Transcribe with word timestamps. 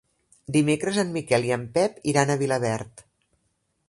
Dimecres 0.53 0.97
en 1.01 1.11
Miquel 1.17 1.45
i 1.49 1.53
en 1.57 1.67
Pep 1.75 2.01
iran 2.13 2.31
a 2.31 2.39
Vilaverd. 2.43 3.05